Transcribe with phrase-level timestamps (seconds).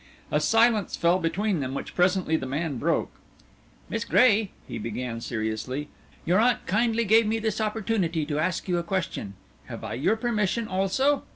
[0.31, 3.11] A silence fell between them, which presently the man broke.
[3.87, 5.89] "Miss Gray," he began, seriously,
[6.25, 9.35] "your aunt kindly gave me this opportunity to ask you a question.
[9.65, 11.21] Have I your permission also?"